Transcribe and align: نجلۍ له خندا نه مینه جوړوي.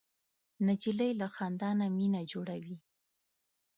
نجلۍ 0.67 1.11
له 1.21 1.27
خندا 1.35 1.69
نه 1.79 1.85
مینه 1.97 2.21
جوړوي. 2.31 2.77